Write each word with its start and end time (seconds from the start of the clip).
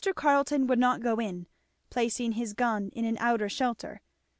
Carleton 0.15 0.65
would 0.65 0.79
not 0.79 0.99
go 0.99 1.17
in, 1.19 1.45
placing 1.91 2.31
his 2.31 2.53
gun 2.53 2.89
in 2.93 3.05
an 3.05 3.17
outer 3.19 3.47
shelter. 3.47 4.01